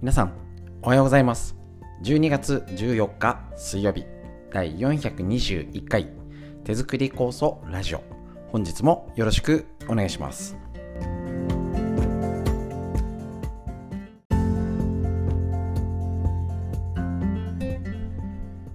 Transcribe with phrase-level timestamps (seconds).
[0.00, 0.32] 皆さん、
[0.80, 1.56] おはようございます。
[2.04, 4.06] 12月14日水曜日、
[4.52, 6.12] 第421回
[6.62, 8.02] 手作り酵素ラジオ。
[8.52, 10.56] 本日もよろしくお願いします。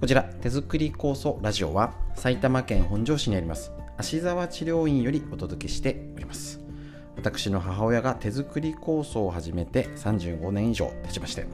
[0.01, 6.62] こちら、手作り酵素ラジオは埼玉県本庄市にあります芦沢治療院よりお届けしております。
[7.15, 11.45] 私の母親が手作り酵素を始めて35年以上経ちまして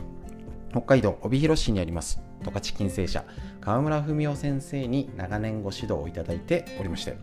[0.72, 3.26] 北海道帯広市にあります十勝金星社
[3.60, 7.18] 川村文夫先生に長年ご指導をいただいておりまして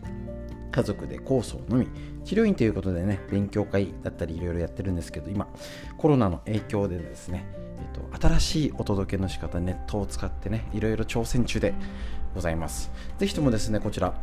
[0.71, 1.87] 家族で酵素のみ
[2.23, 5.47] 治療院ということでね勉強会だったりいろいろやってるんですけど今
[5.97, 7.45] コロナの影響でですね、
[7.79, 11.73] えっと、新しいお届けの仕方ネットを使ってねいろいろ挑戦中で
[12.35, 12.91] ございます。
[13.17, 14.13] ぜひともですねこちら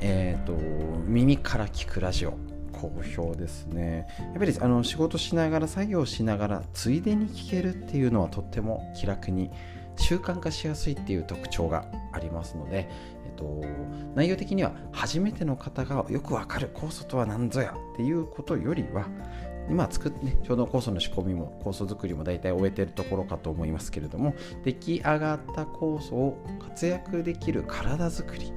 [0.00, 0.52] えっ、と
[1.06, 2.34] 耳から聞くラジオ
[2.80, 4.06] 好評ですね。
[4.20, 9.50] やっぱりあの仕事しながら作業しながらついでに聞けるっていうのはとっても気楽に
[9.96, 12.88] 習慣化しやすいっていう特徴がありますので、
[13.26, 13.64] えっと、
[14.14, 19.08] 内容的には初めての方がよくわかる酵素とは何ぞやっていうことよりは
[19.68, 24.34] 今作って、ね、ちょうど酵素の仕込みも酵素作りも大体終えてるところかと思いますけれども
[24.64, 28.52] 出来上がった酵素を活躍できる体づくり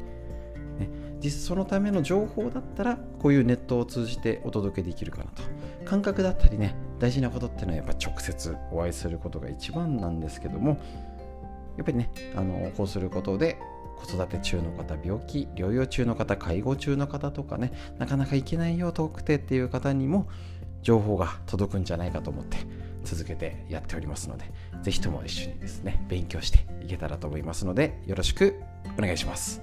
[1.21, 5.43] 実そのための情報だったらこういうネットを通じてお届けできるかなと
[5.85, 10.79] 感覚だったりね大事なことっていうのはやっぱ直接お会いすることが一番なんですけども
[11.77, 13.57] やっぱりねあのこうすることで
[13.97, 20.27] 子育て中の方病気療養中の方介護中の方とかねなかなか行けないよ遠くてっていう方にも
[20.81, 22.57] 情報が届くんじゃないかと思って
[23.03, 24.45] 続けてやっておりますので
[24.81, 28.59] 是非とも一緒にですね勉強していけたらと思いますのでよろしく
[28.97, 29.61] お願いします。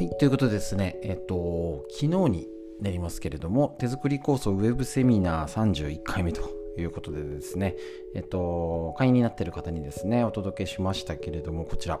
[0.00, 2.48] はい、ということでですね、えっと、昨日に
[2.80, 7.76] なりますけれども、手作り構想ウェブセミナー31回目ということでですね、
[8.14, 12.00] えっと、会員になっている方にですね、お届けしましたけれども、こちら、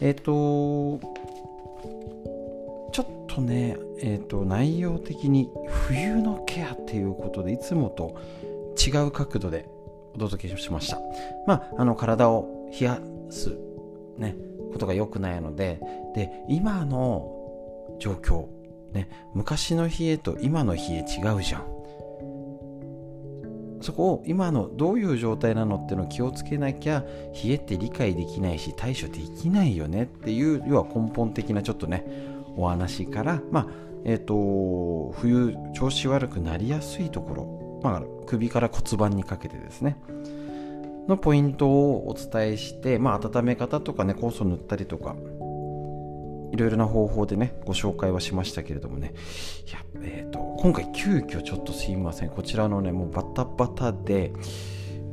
[0.00, 8.16] えっと、ちょっとね、えっと、内容的に冬のケアっていうことで、いつもと
[8.82, 9.68] 違う角度で
[10.14, 10.98] お届けしました。
[11.46, 12.98] まあ、あの、体を冷や
[13.28, 13.58] す、
[14.16, 14.38] ね、
[14.76, 15.80] ことが良くないので
[16.14, 17.32] で今の
[17.98, 18.46] 状況、
[18.92, 21.76] ね、昔の冷えと今の冷え違うじゃん。
[23.82, 27.04] そこを今のどういう状態なのっていうのを気をつけなきゃ
[27.44, 32.04] 冷えって理解できないし対処できないよねっていう要は根本的なちょっとね
[32.56, 33.66] お話からまあ
[34.04, 39.98] えっ、ー、と冬調子悪くなりやすいところ、まあ、首から骨盤にかけてですね。
[41.08, 45.16] のポイントをお伝えして、まあ、温め方とかね酵素塗ったりとか
[46.52, 49.14] いろいろな方法でねご紹介はしましたけれどもね。
[49.66, 52.30] いや、えーと、今回急遽ちょっとすいません。
[52.30, 54.32] こちらのねもうバタバタで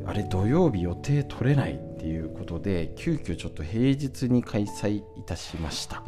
[0.05, 6.03] あれ土曜日予定取れないっていうことで急遽ちょっと平日に開催いたしました。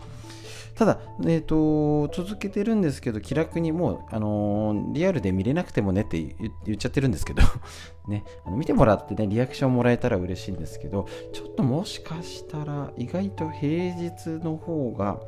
[0.75, 7.41] ただ、えーと、続けてるんですけど気楽にもう、あのー、リアルで見れなくてもねって言っちゃってるんですけど
[8.07, 15.19] ね、あの見てもらってねリアクションもらえたら嬉しいんですけどちょっともしかしたら意外と平日の方が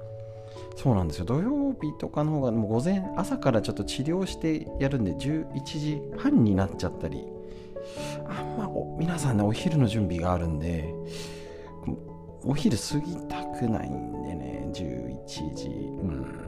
[0.76, 1.26] そうなんですよ。
[1.26, 7.26] 土曜日とかの方がもう午前朝からちょっと治療してやるんで11時半になっちゃったり
[8.28, 8.70] あんま
[9.00, 10.94] 皆さんねお昼の準備があるんで
[12.44, 14.27] お昼過ぎたくないんで
[15.28, 16.48] 時うん。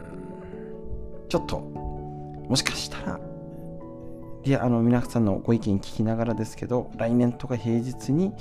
[1.29, 3.19] ちょっともしかしたら
[4.43, 8.33] いやあの皆さんのご意見聞きながらですけど来年とか平日に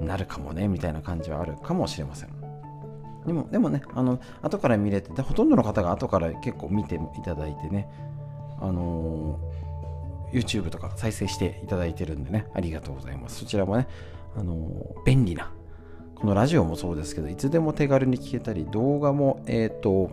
[0.00, 2.30] なるかもねみたいな感じはあるかもしれません。
[3.26, 7.88] でもでもねあの後から見れてでほとんどの方が後から結構見ていただいてね
[8.60, 13.40] あのー、YouTube とか再生していただいてるんでねありがとうございます。
[13.40, 13.86] そちらもね
[14.36, 15.52] あのー、便利な
[16.20, 20.10] このラジオもそうですけどいつでも手軽に聞けたり動画もえっ、ー、と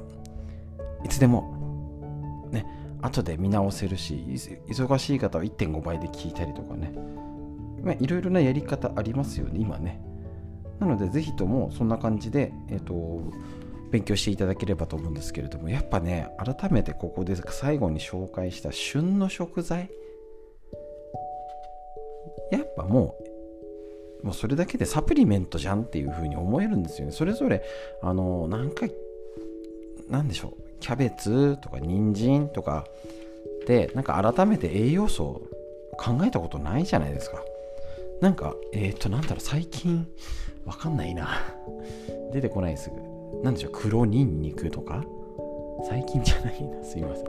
[1.03, 2.65] いつでもね
[3.01, 4.13] 後で見直せるし
[4.67, 6.93] 忙しい方は1.5倍で聞いたりとかね。
[7.99, 10.01] いろいろなやり方ありますよね今ね。
[10.79, 13.21] なのでぜひともそんな感じでえっ、ー、と
[13.91, 19.89] 勉強していただければと思うんですけれどもやっぱね改めてここで最後に紹介した旬の食材。
[22.51, 23.34] やっぱもう
[24.25, 27.13] もうそれだけでサプリメントじゃんっていう風に思えるんですよね。
[27.13, 27.63] それぞれ、
[28.01, 28.87] あの、なんか、
[30.09, 32.87] なんでしょう、キャベツとか人参とか
[33.67, 35.49] で、なんか改めて栄養素を
[35.95, 37.43] 考えたことないじゃないですか。
[38.19, 40.07] なんかえっ、ー、となんだろう最近
[40.65, 41.29] わかんないな。
[42.33, 43.43] 出てこないすぐ。
[43.43, 43.71] なんでしょう。
[43.73, 45.03] 黒ニンニクとか？
[45.87, 46.83] 最近じゃないな。
[46.83, 47.25] すいません。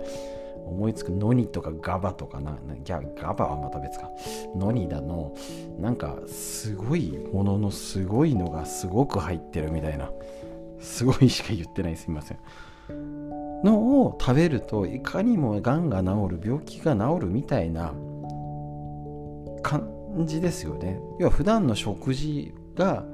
[0.67, 4.11] 思いつくノニとかガバとかなガガバはまた別か。
[4.55, 5.35] ノニだの
[5.79, 10.11] なんかすごいもののすごいのがすごく入ってるみたいな。
[10.81, 12.39] すごいしか言ってないすいません。
[13.65, 17.95] のを食べるといかにもがんが治る病気が治るみたいな
[19.63, 19.89] 感
[20.25, 21.01] じですよね。
[21.19, 23.05] 要は普段の食事が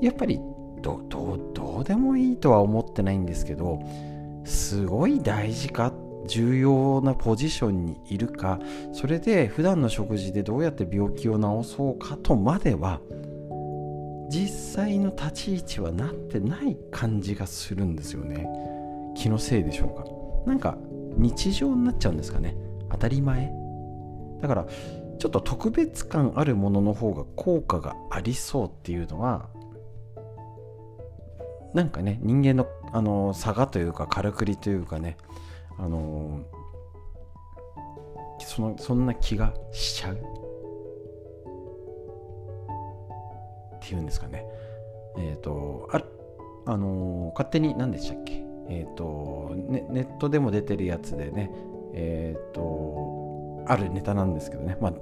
[0.00, 0.40] やっぱり
[0.80, 3.78] どどどうでもいいとは思ってないんですけど
[4.44, 5.94] すごい大事かっ
[6.26, 8.60] 重要なポジションにいるか
[8.92, 13.00] それで普段の食事でどうやって病気を治そうかとまでは
[14.32, 18.48] 実際の立ち位置はなってない感じがするんですよね。
[19.14, 20.50] 気のせいでしょうか。
[20.50, 20.78] なんか
[21.18, 22.56] 日常になっちゃうんですかね。
[22.90, 23.52] 当たり前。
[24.40, 24.66] だから
[25.18, 29.50] ちょっと特別感あるものの方が効果がありそうっていうのは
[31.74, 35.16] なんかね人間のあの差がというかからくりというかね
[35.78, 36.40] あの
[38.40, 40.14] そのそんな気がしちゃう？
[40.14, 40.18] っ
[43.80, 44.44] ていうんですかね。
[45.16, 46.02] えっ、ー、とあ
[46.66, 48.44] あの勝手に何でしたっけ？
[48.68, 51.50] えっ、とネネットでも出てるやつでね
[51.94, 54.76] えっ、とあるネタなんですけどね。
[54.80, 54.92] まあ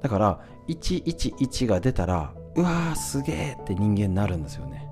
[0.00, 4.88] だから111が出たらうわーすげえって人間になるんですよね。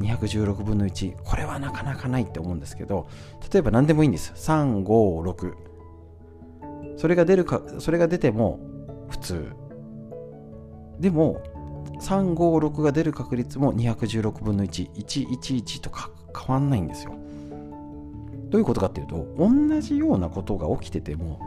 [0.00, 3.08] 216分の1これはなかなかないって思うんですけど
[3.50, 4.34] 例えば何でもいいんです。
[4.34, 5.54] 356
[6.98, 8.60] それが出るかそれが出ても
[9.08, 9.52] 普通。
[11.00, 11.40] でも
[12.00, 17.14] 356が出る確率も216分の1111とか変わんないんですよ。
[18.48, 21.40] どういうことかっていうと同じようなことが起きてても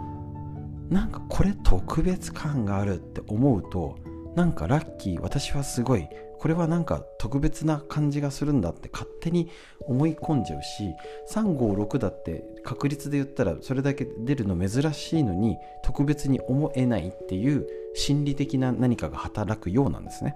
[0.90, 3.98] なんかこれ特別感があるって思うと
[4.36, 6.08] なんかラッキー私はすごい
[6.40, 9.50] これはなんか特別な感じがするんだって勝手に
[9.82, 10.96] 思い込んじゃうし
[11.34, 17.68] 356だって確率で言ったらそれだけ出るの珍しいのに特別に思えないっていう
[18.00, 20.36] 心理的な何かが働くようなんですね。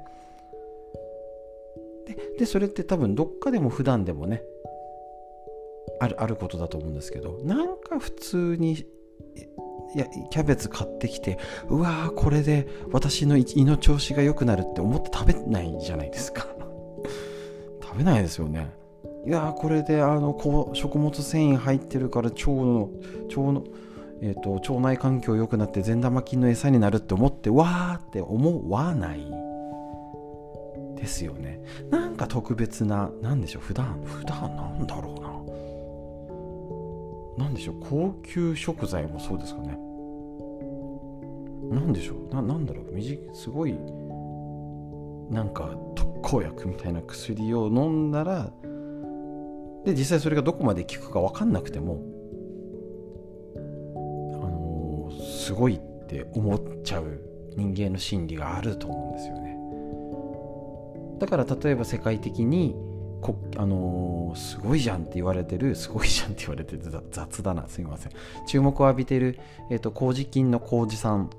[2.38, 4.44] でそれって多分どっかでも普段でもね
[6.02, 11.40] あるあることだと思うんですけどなんか普通にいやキャベツ買ってきて
[11.70, 16.48] うわーこれで私の胃の調子が良くなるって思って食べないじゃないですか
[17.82, 18.72] 食べないですよね
[19.26, 22.90] いやーこれであのこう食物繊維入ってるから腸の
[23.30, 23.64] 腸の
[24.22, 29.26] えーと、腸内環境良くなって善玉菌の餌になるって思ってわーって思わない
[30.96, 31.62] ですよね。
[31.90, 35.12] なんか特別な何でしょう普段普段なんだろ
[37.38, 37.46] うな。
[37.46, 39.78] 何でしょう高級食材もそうですかね。
[41.70, 42.84] 何でしょうななんだろう
[43.34, 43.74] すごい
[45.30, 48.52] なんか特効薬みたいな薬を飲んだら
[49.84, 52.00] で実際それがどこまで効くか分かんなくても
[55.44, 57.20] すごいって思っちゃう
[57.58, 59.58] 人間の心理があると思うんですよね。
[61.20, 62.76] だから例えば世界的に
[63.22, 66.82] こあのー、すごいじゃんって言われてるすごいじゃんって言われてる
[67.12, 68.14] 雑だなすいません。
[68.48, 69.38] 注目を浴びてる、
[69.70, 71.30] えーと、麹菌の麹酸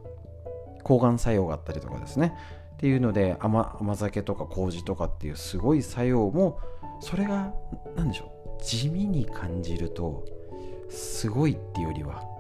[0.83, 2.35] 抗がん作用があったりとかですね。
[2.75, 6.59] っていうので甘甘酒とか麹とかっていうすごい作用も
[7.01, 7.55] それが
[7.97, 10.27] 何でしょう地味に感じると
[10.91, 12.34] すごいっていうよりは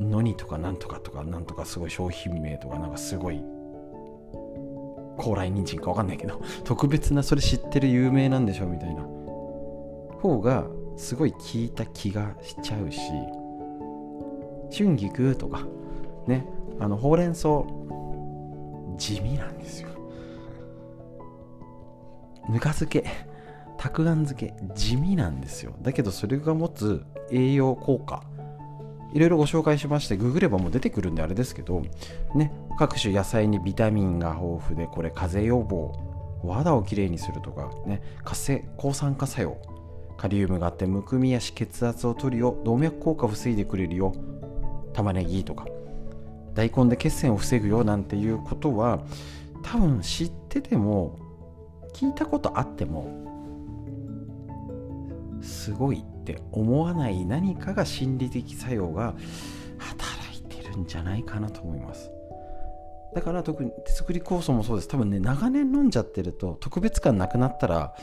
[0.00, 3.42] のにとかなんとかとかなんとかすごい商品名とかなんかすごい
[5.16, 9.06] 高麗人参か分かんないけど 特別なそれ知ってる有名なんでしょみたいな。
[10.26, 12.98] 方がすごい効いた気がしちゃうし
[14.76, 15.66] 春菊とか
[16.26, 16.46] ね
[16.80, 17.62] あのほうれん草
[18.96, 19.88] 地味なんですよ。
[22.48, 23.04] ぬか漬け
[23.76, 25.74] たくあん漬け地味なんですよ。
[25.82, 28.22] だけどそれが持つ栄養効果
[29.12, 31.82] いろいろご紹介しましてググればもう出てくるんであれですけど
[32.34, 35.92] ね各種野菜にビタミンが豊富でこれ風邪予防
[36.42, 39.56] お肌をきれいにするとかね活性抗酸化作用
[40.16, 44.12] カリウムがあってむくみやし血圧を取るよ動脈硬化を防いでくれるよ
[44.92, 45.66] 玉ねぎとか
[46.54, 49.00] 大根で血栓を防ぐよなんていうことは
[49.62, 51.18] 多分知ってても
[51.92, 53.26] 聞いたことあっても
[55.42, 59.14] すごいって思わない何かが心理的作用が
[59.78, 62.10] 働いてるんじゃないかなと思います。
[63.14, 64.88] だから特に手作り酵素もそうです。
[64.88, 67.94] 多分ね長年飲んじゃってると特別感なくなったら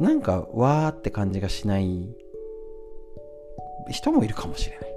[0.00, 2.08] なんかわーって感じがしない
[3.90, 4.88] 人もいるかもしれない。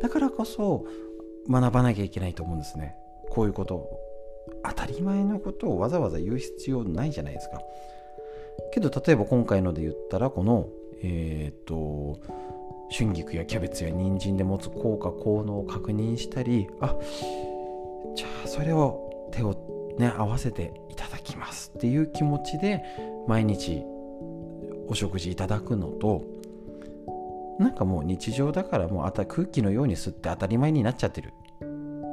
[0.00, 0.86] だからこそ
[1.48, 2.96] 学ばなきゃいけないと思うんですね。
[3.28, 4.00] こういうこと。
[4.64, 7.60] 当たり前のことをわざわざ言う必要ないじゃないですか。
[8.72, 10.68] けど例えば今回ので言ったらこの
[11.02, 12.20] えっ、と
[12.90, 16.96] 春菊やキャベツや人参で持つ効果効能を確認したりあ
[18.16, 22.82] じゃあそれを手をね合わせていただきますっていう気持ちで
[23.28, 23.82] 毎日
[24.88, 26.24] お食事いただくのと
[27.60, 31.32] なんかもう日常だからもうあた空気のように吸って当たり前になっちゃってる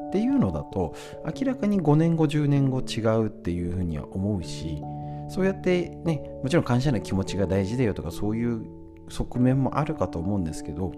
[0.07, 0.93] っていうのだと
[1.25, 4.81] 明らかに5年後10年後違うっていうふうには思うし
[5.29, 8.65] そうやってねもちろん感謝の気持ちが大事だよとかそういう
[9.09, 10.91] 側面もあるかと思うんですけど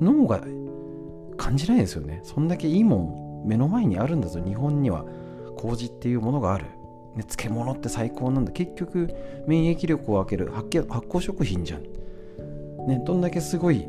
[0.00, 0.40] 脳が
[1.36, 2.20] 感じないですよね。
[2.24, 4.40] そんだけいいもん目の前にあるんだぞ。
[4.40, 5.04] 日本には
[5.56, 6.66] 麹っていうものがある、
[7.16, 8.52] ね、漬物って最高なんだ。
[8.52, 9.14] 結局
[9.46, 10.52] 免疫力を上げる。
[10.52, 11.82] 発酵食品じゃん、
[12.86, 13.88] ね、どんだけすごい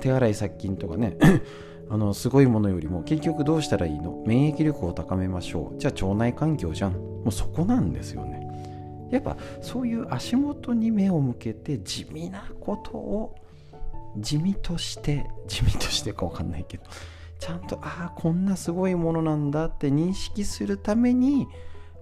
[0.00, 1.16] 手洗い殺菌とかね
[1.90, 4.22] あのすごいものよりも結局どうしたらいいの？
[4.26, 5.78] 免疫力を高めましょう。
[5.78, 6.92] じゃあ腸内環境じゃん。
[6.92, 8.43] もうそこなんですよね。
[9.10, 13.34] やっぱそういう足元に目を向けて地味なことを
[14.16, 16.84] 地味として地味としてか分かんないけど
[17.38, 21.46] ちゃんとああこんなすごいものなんだって認識するために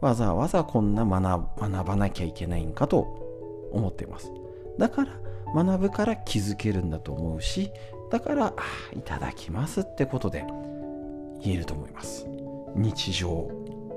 [0.00, 4.32] わざわざこんな学ばなきゃいけないんかと思っています。
[4.78, 5.12] だから
[5.54, 7.70] 学ぶから気づけるんだと思うし
[8.10, 10.44] だからああいただきますってことで
[11.40, 12.26] 言えると思います。
[12.74, 13.50] 日常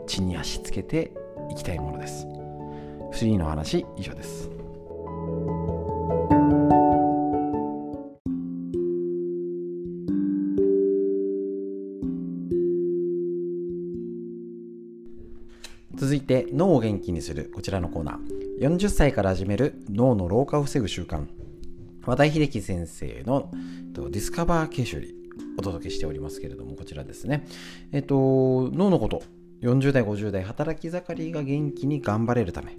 [0.08, 1.12] 地に足つけて
[1.50, 2.28] いきたいものです。
[3.16, 4.50] フリーの話以上です。
[15.96, 18.68] 続いて脳を元気にするこちらのコーナー。
[18.68, 21.26] 40歳から始める脳の老化を防ぐ習慣。
[22.06, 23.50] 和田秀樹先生の
[23.94, 25.16] ディスカバー形式より
[25.58, 27.48] お届けしておりますけれどもこちらですね。
[27.94, 29.24] えっと脳のこと。
[29.62, 32.78] 40代50代働き盛りが元気に頑張れるため。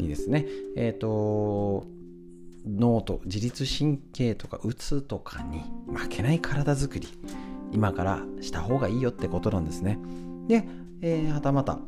[0.00, 1.86] にですね、えっ、ー、と、
[2.66, 7.08] 脳と自律神経とかうつとかに負けない体づくり、
[7.72, 9.98] 今からした方がいいよってことなんですね。
[10.48, 10.66] で、
[11.00, 11.78] えー、はたまた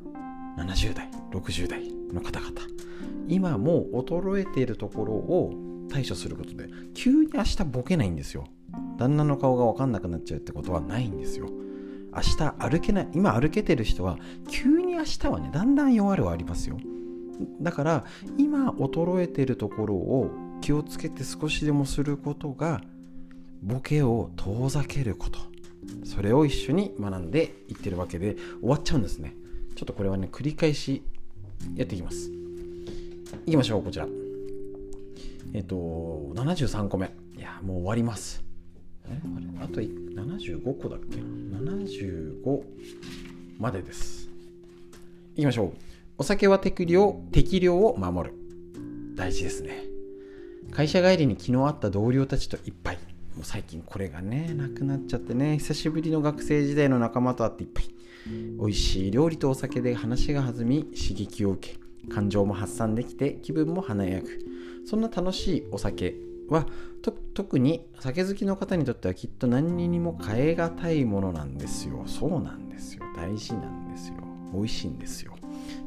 [0.58, 2.52] 70代、60代の方々、
[3.28, 5.52] 今もう衰えているところを
[5.90, 8.44] 対処することで、急に明日ボケないんですよ。
[8.98, 11.48] 旦那の顔が分かんなくなっちゃうってことはないんですよ。
[12.14, 16.78] 明日歩けない、今歩けてる人は、急に明日はね、だんだん弱るはありますよ。
[17.60, 18.04] だから
[18.38, 22.82] 今衰えてるところを気をつけて少しでもすることが
[23.62, 25.38] ボケを遠ざけること。
[26.04, 29.34] それを一緒に学んでいってるわけで終わっちゃうんですね。
[29.74, 31.02] ちょっとこれはね繰り返し
[31.74, 32.30] やっていきます。
[33.46, 34.06] いきましょうこちら。
[35.54, 35.74] えっと
[36.34, 37.10] 73個目。
[37.36, 38.44] いやもう終わります。
[39.08, 39.20] え？
[39.58, 39.64] あれ？
[39.64, 42.62] あと75個だっけ？75
[43.58, 44.28] までです。
[45.34, 45.72] いきましょう。
[46.18, 48.34] お酒は適量適量を守る。
[49.14, 49.84] 大事ですね。
[50.70, 52.96] 会社帰りに昨日会った同僚たちと一杯。
[53.34, 55.58] もう最近これがねなくなっちゃってね。
[55.58, 57.84] 久しぶりの学生時代の仲間と会って一杯。
[58.58, 61.78] 美味しい料理とお酒で話が弾み刺激を受け
[62.12, 64.28] 感情も発散できて気分も華やぐ。
[64.86, 66.14] そんな楽しいお酒
[66.48, 66.66] は
[67.34, 72.04] 特に酒好きの方にとってはきっと何にも代え難いものなんですよ。
[72.06, 73.04] そうなんですよ。
[73.16, 74.16] 大事なんですよ。
[74.52, 75.34] 美味しいんですよ。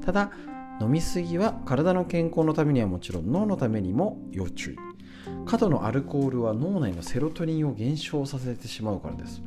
[0.06, 0.32] ただ
[0.80, 4.78] 飲みすぎは体の健康のためにはもちろん脳のためにも要注意。
[5.46, 9.42] 過度のアルコールは脳内のセロトニンを減少させてしまうからです。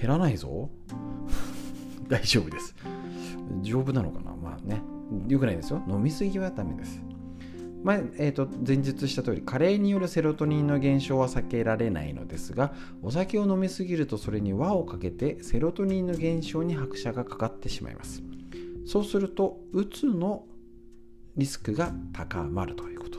[0.00, 0.70] 減らないぞ。
[2.08, 2.74] 大丈夫です。
[3.62, 4.36] 丈夫なのかな？
[4.36, 4.82] まあね。
[5.26, 5.82] 良くないですよ。
[5.88, 7.02] 飲みすぎはダメです。
[7.82, 18.22] 前,、えーと、前述した通り加齢によるセロトニンの減少は避けられないのですがお酒を飲みすぎるとそれに輪をかけてセロトニンの減少に拍車がかかってしまいます。
[18.88, 20.46] そうするとうつの
[21.36, 23.18] リスクが高まるということ。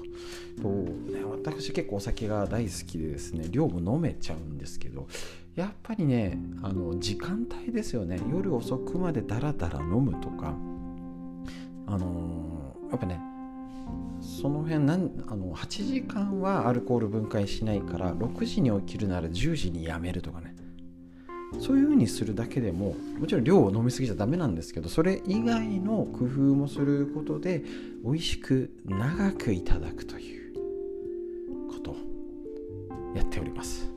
[0.60, 5.08] と、ね、私結構お酒が大好きでですね量も飲めちゃうんですけど
[5.56, 8.20] やっぱりねあの時間帯ですよね。
[8.32, 10.56] 夜遅くまでダラダラ飲むとか
[11.86, 13.20] あのー、やっぱね
[14.20, 20.56] その辺なんあの8時間はアルコール分解しないから6時に起きるなら10時にやめるとかね。
[21.60, 27.64] そういうふうにするだけでももちろん量を飲みすぎちゃダメなんですけどそれ以外の工夫もすることで
[28.04, 30.54] 美味しく長くいただくという
[31.70, 31.96] こと
[33.16, 33.90] やっております。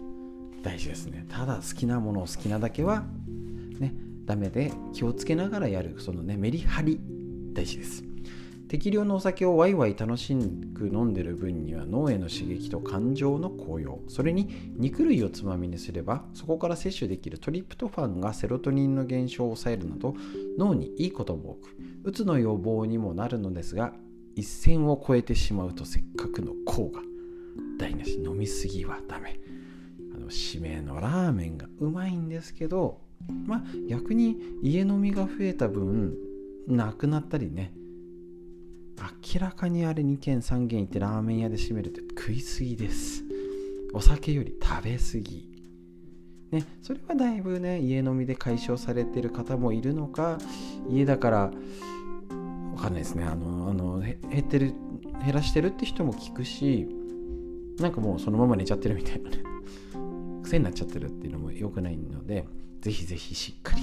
[0.63, 1.27] 大事ですね。
[1.29, 3.05] ただ好きなものを好きなだけは
[3.79, 3.95] ね
[4.25, 7.01] ダメで気をつけながらやるそのねメリハリ
[7.53, 8.12] 大事です。
[8.73, 10.35] 適量のお酒をワイワイ楽し
[10.75, 14.01] く飲んでる分には脳への刺激と感情の高揚。
[14.09, 20.15] それに肉類をつまみにすればそこから摂取できるトリプトファンがセロトニンの減少を抑えるなど
[20.57, 21.77] 脳にいいことも多く。
[22.05, 23.93] うつの予防にもなるのですが
[24.37, 27.03] 一線を越えてしまうとせっかくの効果。
[27.79, 28.23] 台無し。
[28.25, 29.39] 飲みすぎはダメ。
[30.17, 33.03] あの締めのラーメンがうまいんですけど
[33.45, 36.17] まあ逆に家飲みが増えた分
[36.67, 37.75] なくなったりね。
[38.99, 43.25] 明らかにあれ2軒3軒行ってラーメン屋で締めるって食いすぎです。
[43.93, 45.49] お酒より食べ過ぎ。
[46.51, 50.37] ねそれはだいぶね家飲みで解消されてる方もいるのか
[50.89, 51.51] 家だからわ
[52.79, 53.25] かんないですね。
[53.25, 54.75] あのあの減ってる
[55.25, 56.87] 減らしてるって人も聞くし
[57.79, 59.43] なんかもうそのまま寝ちゃってるみたいなね。
[60.43, 62.47] 癖になっちゃってるっていうのも良くないので
[62.81, 63.83] ぜひぜひしっかり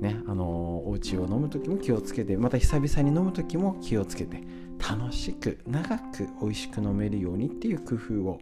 [0.00, 4.42] ねあのお家を飲む時も気をつけてまた久々に飲む時も気をつけて
[4.78, 8.40] 楽しく長く美味しく飲めるようにっていう工夫を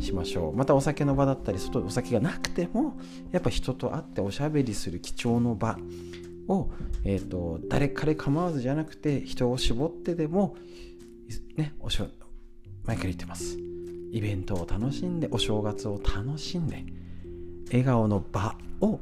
[0.00, 0.56] しましょう。
[0.56, 2.98] またお酒の場だったり外お酒がなくても
[3.30, 5.78] やっぱ人と会っておしゃべりする貴重の場
[6.48, 6.70] を、
[7.04, 10.56] えーと、誰彼構わずじゃなくて人を絞ってでも
[11.56, 12.08] ねおしょ
[12.84, 13.58] 毎回言ってます。
[14.10, 16.84] イベントを楽しんでお正月を楽しんで
[17.68, 19.00] 笑顔の場を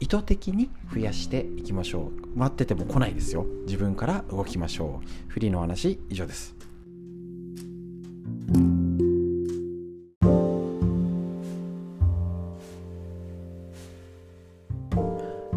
[0.00, 2.38] 意図的に増やしていきましょう。
[2.38, 3.44] 待ってても来ないですよ。
[3.66, 5.06] 自分から動きましょう。
[5.28, 6.56] フリーの話以上です。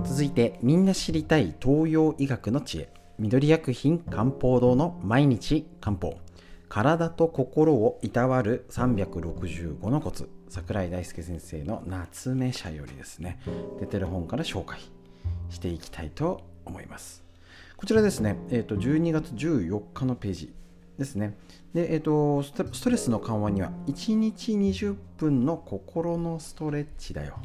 [0.04, 2.90] 続いてみんな知りたい東洋医学の知恵。
[3.18, 6.20] 緑薬品漢方堂の毎日漢方。
[6.68, 10.28] 体と心をいたわる365のコツ。
[10.54, 13.40] 桜井大輔先生の夏目社よりですね
[13.80, 14.80] 出てる本から紹介
[15.50, 17.24] していきたいと思います。
[17.76, 20.54] こちらですね、えーと、12月14日のページ
[21.00, 21.36] ですね。
[21.74, 27.40] で、えーとストレスの緩和には1日20分の心のストレッチだよ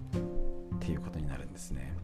[0.76, 1.94] っていうことになるんですね。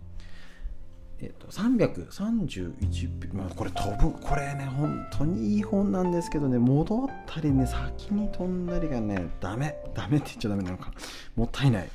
[1.25, 6.59] えっと、331まあ、これ飛ぶこれね本当にいい本なんですけどね。
[6.59, 9.75] 戻ったりね先に飛んだりがねダメ。
[9.95, 10.93] ダメって言っちゃダメなのか。
[11.35, 11.89] もったいない。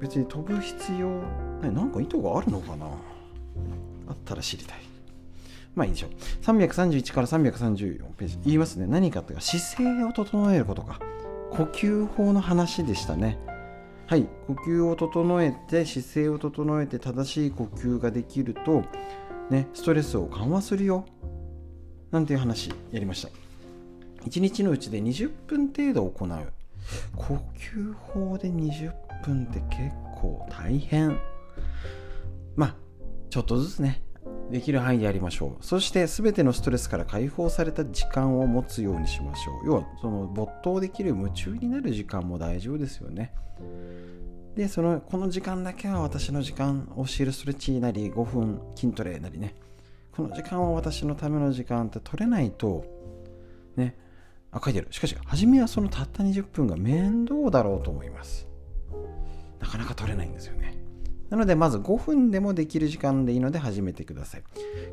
[0.00, 1.08] 別に飛ぶ必要
[1.62, 2.86] ねなんか意図があるのかな。
[2.86, 4.78] あったら知りたい。
[5.74, 6.10] まあいいでしょう。
[6.44, 8.38] 331から334ページ。
[8.44, 8.86] 言いますね。
[8.86, 11.00] 何かというか姿勢を整えることか。
[11.50, 13.36] 呼吸法の話でしたね。
[14.10, 18.82] はい呼吸を整えて姿勢を整えて正しい呼吸ができると
[19.50, 21.06] ねストレスを緩和するよ。
[22.10, 23.28] なんていう話やりました。
[24.24, 26.52] 1日のうちで20分程度行う。
[27.14, 28.92] 呼吸法で20
[29.22, 31.16] 分って結構大変。
[32.56, 32.74] まあ
[33.28, 34.02] ちょっとずつね
[34.50, 35.64] できる範囲でやりましょう。
[35.64, 39.66] そして全てのストレスから解放された時間を持つようにしましょう。
[39.66, 43.32] 要はその没頭できる夢中になる時間も大丈夫ですよね。
[44.56, 49.54] でそのこの時間だけは私の時間教えるストレッチなり5分筋トレなりね。
[50.12, 52.84] この時間は私のための時間って取れないと
[53.76, 53.96] ね
[54.50, 54.88] あ書いてる。
[54.90, 58.48] しかし初めはそのたった20分が面倒だろうと思います。
[59.60, 60.79] なかなか取れないんですよね。
[61.30, 64.42] なのでまず5分でもできる時間でいいので始めてください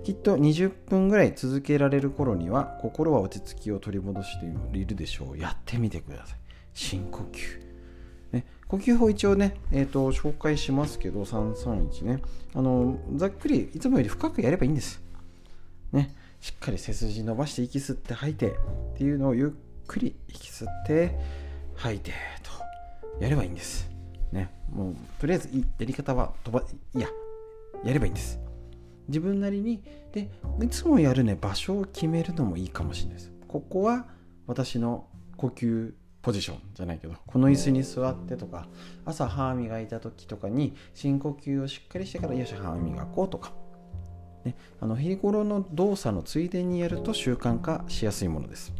[0.04, 4.46] きっと20分ぐらい続けられる頃には心は落ち着きを取り戻して
[4.78, 6.38] いるでしょうやってみてください
[6.74, 7.68] 深呼吸
[8.32, 12.22] ね、呼吸法一応ね、えーと、紹介しますけど、331ね。
[12.54, 15.02] あの、ざっくり、いつもより深くやればいいんです。
[15.94, 21.18] ね、しっかり背筋伸ばして息吸って吐いてっていうのをゆっくり息吸って
[21.76, 22.12] 吐いて
[22.44, 23.87] とやればいいんです。
[24.32, 27.08] ね、もうとりあえずやり方は飛ばいや
[27.84, 28.40] やればいいんです。
[29.08, 30.30] 自分なりにで
[30.62, 33.32] いつもやるね場所を決めるのもいいかもしれないです。
[33.48, 34.06] ここは
[34.48, 38.68] 私の呼吸ポジションじゃないけどこの椅子に座ってとか
[39.06, 43.54] 朝歯磨いた時とかに深呼吸をしっかりしてからよし歯磨こうとか、
[44.44, 48.74] ね、あの日頃の動作のついでにやると習慣化しやすいものです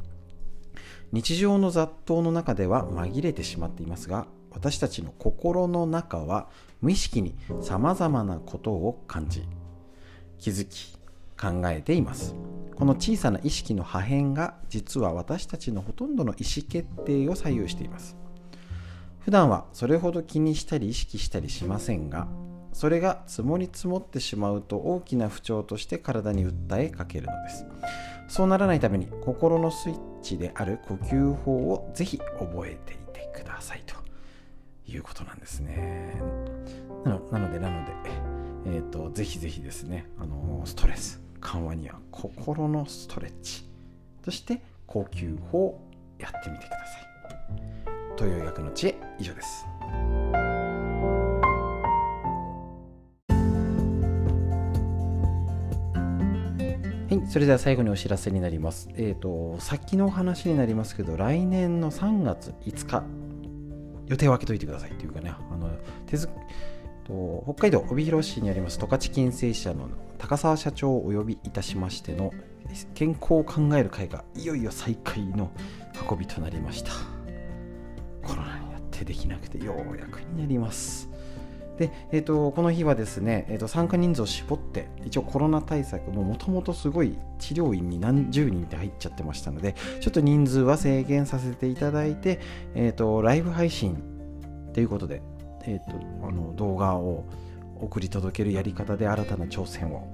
[1.14, 6.48] 日常の雑踏の中では紛れてしまっていますが私たちの心の中は
[6.82, 9.48] 無意識にさまざまなことを感じ
[10.40, 10.98] 気づき
[11.40, 12.34] 考えています。
[12.76, 18.18] この小さな意識の破片が実は私たちのほとんどの意思決定を左右しています。
[19.20, 22.28] 普段はそれほど気にしたり意識したりしませんが
[22.74, 27.66] それが積もり積もってしまうと大きな不調として体に訴えかけるのです。
[28.28, 34.07] そうならないために心のスイッチである呼吸法をぜひ覚えていてくださいと。
[34.88, 36.22] いうことなんですね。
[37.04, 37.92] なのなのでなので
[38.66, 43.70] えっ、ー、とぜひぜひですねあのストレス緩和には心のストレッチ
[44.24, 47.08] として呼吸法をやってみてください。
[48.18, 49.66] 東洋医学の知恵以上です。
[57.10, 58.90] はい、それでは最後にお知らせになります。
[58.96, 63.04] えっ、ー、と、先の話になりますけど、来年の3月5日、
[64.08, 65.70] 予定を空けといてくださいというかね、あの
[66.06, 66.30] 手づ
[67.06, 72.34] と北海道帯広市にあります十勝金星社の高沢社長をお呼びいたしましての
[72.94, 75.52] 健康を考える会がいよいよ再開の
[76.10, 76.92] 運びとなりました。
[78.24, 81.10] コロナになってできなくてようやくになります。
[81.78, 92.40] で、えーと、この日はですね、えーと、参加人数を絞って一応コロナ対策ももともとすごい治療院に何十人って入っちゃってましたのでちょっと人数は制限させていただいて、
[92.76, 94.02] えーと、ライブ配信
[94.74, 95.22] ということで、
[95.66, 97.26] えー、とあの動画を
[97.80, 100.08] 送り届けるやり方で新たな挑戦を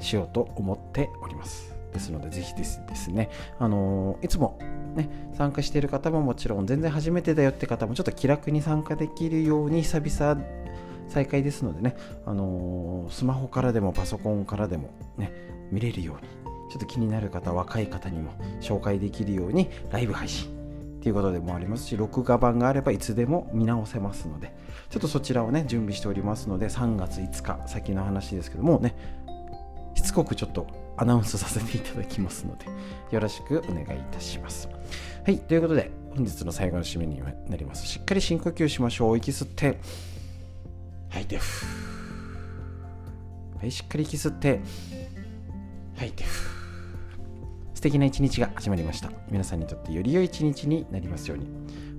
[0.00, 1.74] しようと思っております。
[1.92, 4.58] ですのでぜひですですね、あのいつも
[4.96, 10.42] ね、参加している方ももちろん全然初めてだよって方もちょっと気楽に参加できるように久々
[11.08, 15.32] 再開ですのでね、あのー、スマホからでもパソコンからでもね、
[15.70, 16.22] 見れるように、
[16.70, 24.54] ちょっと気になる方、若い方にも紹介できるようにライブ配信っていうことでもありますし、録画版があればいつでも見直せますので、
[24.90, 28.96] ちょっとそちらをね、準備しておりますので、3月5日、先の話ですけどもね、
[29.94, 30.66] しつこくちょっと
[30.96, 32.66] アナウンスさせていただきますので、
[33.10, 34.68] よろしくお願いいたします。
[35.24, 37.86] はい、ということで、本日の最後の締めになります。
[37.86, 39.18] しっかり深呼吸しましょう。
[39.18, 39.78] 息吸って、
[41.10, 41.38] 吐いて、
[43.58, 44.60] はい、しっかり息吸って、
[45.96, 46.24] 吐いて、
[47.74, 49.10] 素敵な一日が始まりました。
[49.30, 51.46] 皆さんにとってより良い一日になりますように。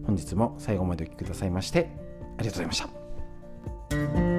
[0.06, 1.90] 本日も最後までお聴きくださいまして、
[2.38, 4.37] ありがとうございました。